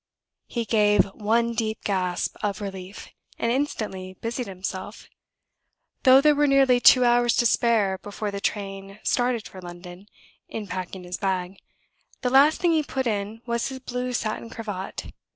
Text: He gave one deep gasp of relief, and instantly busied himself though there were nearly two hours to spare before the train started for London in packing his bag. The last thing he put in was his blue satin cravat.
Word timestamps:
He 0.47 0.65
gave 0.65 1.05
one 1.13 1.53
deep 1.53 1.83
gasp 1.83 2.35
of 2.41 2.59
relief, 2.59 3.09
and 3.37 3.51
instantly 3.51 4.15
busied 4.19 4.47
himself 4.47 5.07
though 6.01 6.21
there 6.21 6.33
were 6.33 6.47
nearly 6.47 6.79
two 6.79 7.05
hours 7.05 7.35
to 7.35 7.45
spare 7.45 7.99
before 7.99 8.31
the 8.31 8.41
train 8.41 8.97
started 9.03 9.47
for 9.47 9.61
London 9.61 10.07
in 10.49 10.65
packing 10.65 11.03
his 11.03 11.17
bag. 11.17 11.59
The 12.21 12.31
last 12.31 12.59
thing 12.59 12.71
he 12.71 12.81
put 12.81 13.05
in 13.05 13.43
was 13.45 13.67
his 13.67 13.77
blue 13.77 14.11
satin 14.11 14.49
cravat. 14.49 15.13